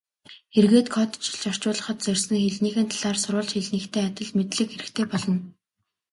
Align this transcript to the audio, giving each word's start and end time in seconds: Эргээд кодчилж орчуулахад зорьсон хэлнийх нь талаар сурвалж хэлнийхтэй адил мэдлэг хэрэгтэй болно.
Эргээд 0.57 0.87
кодчилж 0.95 1.41
орчуулахад 1.51 1.97
зорьсон 2.05 2.37
хэлнийх 2.43 2.75
нь 2.83 2.89
талаар 2.91 3.17
сурвалж 3.21 3.51
хэлнийхтэй 3.53 4.03
адил 4.09 4.31
мэдлэг 4.37 4.67
хэрэгтэй 4.71 5.05
болно. 5.11 5.37